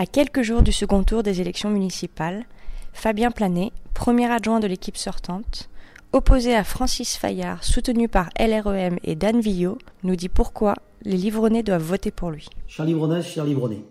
[0.00, 2.46] À quelques jours du second tour des élections municipales,
[2.94, 5.68] Fabien Planet, premier adjoint de l'équipe sortante,
[6.14, 11.62] opposé à Francis Fayard, soutenu par LREM et Dan Villot, nous dit pourquoi les Livronnais
[11.62, 12.48] doivent voter pour lui.
[12.66, 13.82] Cher Livronnais, cher Livronnais,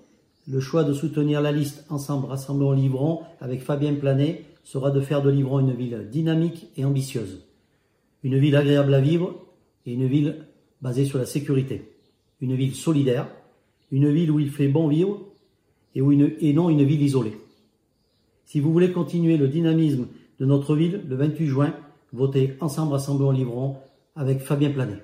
[0.47, 5.21] le choix de soutenir la liste Ensemble Rassemblons Livrons avec Fabien Planet sera de faire
[5.21, 7.45] de Livron une ville dynamique et ambitieuse.
[8.23, 9.35] Une ville agréable à vivre
[9.85, 10.47] et une ville
[10.81, 11.87] basée sur la sécurité.
[12.41, 13.27] Une ville solidaire,
[13.91, 15.28] une ville où il fait bon vivre
[15.99, 17.37] et, non une ville isolée.
[18.45, 20.07] Si vous voulez continuer le dynamisme
[20.39, 21.73] de notre ville, le 28 juin,
[22.13, 23.77] votez Ensemble Rassemblons Livron
[24.15, 25.03] avec Fabien Planet.